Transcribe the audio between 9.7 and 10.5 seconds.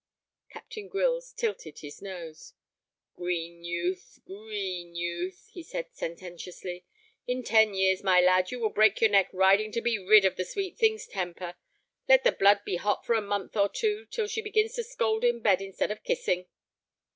to be rid of the